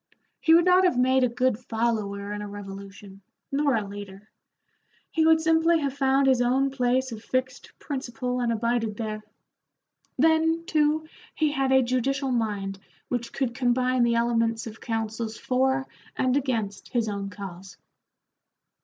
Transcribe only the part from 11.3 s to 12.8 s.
he had a judicial mind